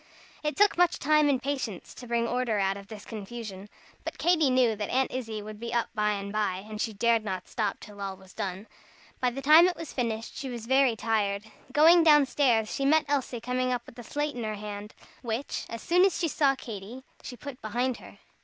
It 0.41 0.55
took 0.55 0.79
much 0.79 0.97
time 0.97 1.29
and 1.29 1.39
patience 1.39 1.93
to 1.93 2.07
bring 2.07 2.27
order 2.27 2.57
out 2.57 2.75
of 2.75 2.87
this 2.87 3.05
confusion. 3.05 3.69
But 4.03 4.17
Katy 4.17 4.49
knew 4.49 4.75
that 4.75 4.89
Aunt 4.89 5.11
Izzie 5.11 5.43
would 5.43 5.59
be 5.59 5.71
up 5.75 5.89
by 5.93 6.13
and 6.13 6.31
by, 6.33 6.65
and 6.67 6.81
she 6.81 6.91
dared 6.91 7.23
not 7.23 7.47
stop 7.47 7.79
till 7.79 8.01
all 8.01 8.17
was 8.17 8.33
done. 8.33 8.65
By 9.19 9.29
the 9.29 9.43
time 9.43 9.67
it 9.67 9.75
was 9.75 9.93
finished, 9.93 10.35
she 10.35 10.49
was 10.49 10.65
very 10.65 10.95
tired. 10.95 11.43
Going 11.71 12.03
down 12.03 12.25
stairs, 12.25 12.73
she 12.73 12.83
met 12.83 13.05
Elsie 13.07 13.39
coming 13.39 13.71
up 13.71 13.85
with 13.85 13.99
a 13.99 14.03
slate 14.03 14.33
in 14.33 14.43
her 14.43 14.55
hand, 14.55 14.95
which, 15.21 15.65
as 15.69 15.83
soon 15.83 16.03
as 16.03 16.17
she 16.17 16.27
saw 16.27 16.55
Katy, 16.55 17.03
she 17.21 17.37
put 17.37 17.61
behind 17.61 17.97
her. 17.97 18.17